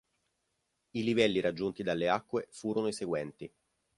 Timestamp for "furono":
2.49-2.87